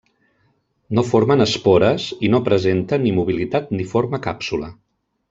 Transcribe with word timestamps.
No 0.99 1.03
formen 1.09 1.45
espores 1.45 2.07
i 2.29 2.33
no 2.37 2.41
presenta 2.47 2.99
ni 3.07 3.13
mobilitat 3.19 3.71
ni 3.81 3.87
forma 3.93 4.21
càpsula. 4.29 4.73